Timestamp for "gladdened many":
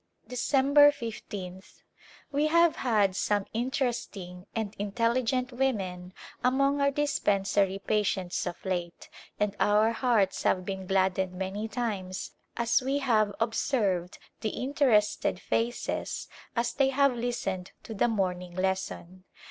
10.87-11.67